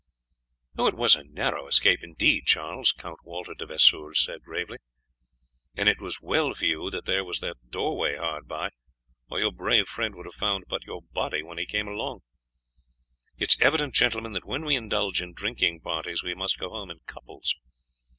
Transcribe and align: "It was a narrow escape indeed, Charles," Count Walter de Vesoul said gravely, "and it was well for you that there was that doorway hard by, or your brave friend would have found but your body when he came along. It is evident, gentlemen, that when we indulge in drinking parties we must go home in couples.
"It 0.79 0.95
was 0.95 1.15
a 1.15 1.25
narrow 1.25 1.67
escape 1.67 1.99
indeed, 2.01 2.47
Charles," 2.47 2.91
Count 2.91 3.19
Walter 3.23 3.53
de 3.53 3.67
Vesoul 3.67 4.15
said 4.15 4.41
gravely, 4.41 4.79
"and 5.77 5.87
it 5.87 6.01
was 6.01 6.17
well 6.19 6.55
for 6.55 6.65
you 6.65 6.89
that 6.89 7.05
there 7.05 7.23
was 7.23 7.39
that 7.41 7.69
doorway 7.69 8.17
hard 8.17 8.47
by, 8.47 8.69
or 9.29 9.39
your 9.39 9.51
brave 9.51 9.87
friend 9.87 10.15
would 10.15 10.25
have 10.25 10.33
found 10.33 10.63
but 10.67 10.85
your 10.87 11.03
body 11.11 11.43
when 11.43 11.59
he 11.59 11.67
came 11.67 11.87
along. 11.87 12.21
It 13.37 13.53
is 13.53 13.61
evident, 13.61 13.93
gentlemen, 13.93 14.31
that 14.31 14.43
when 14.47 14.65
we 14.65 14.75
indulge 14.75 15.21
in 15.21 15.33
drinking 15.35 15.81
parties 15.81 16.23
we 16.23 16.33
must 16.33 16.57
go 16.57 16.71
home 16.71 16.89
in 16.89 17.01
couples. 17.05 17.53